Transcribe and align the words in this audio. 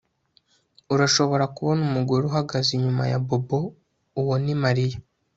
Urashobora 0.93 1.45
kubona 1.55 1.81
umugore 1.89 2.23
uhagaze 2.27 2.69
inyuma 2.77 3.03
ya 3.11 3.19
Bobo 3.27 3.59
Uwo 4.21 4.35
ni 4.43 4.53
Mariya 4.63 4.97